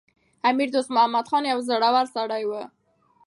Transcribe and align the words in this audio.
امیر 0.43 0.69
دوست 0.73 0.91
محمد 0.95 1.25
خان 1.31 1.43
یو 1.51 1.59
زړور 1.67 2.05
سړی 2.15 2.43
و. 2.45 2.51